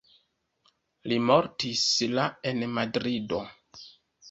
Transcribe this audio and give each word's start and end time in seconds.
Li 1.11 1.19
mortis 1.25 1.85
la 2.15 2.27
en 2.55 2.67
Madrido. 2.81 3.45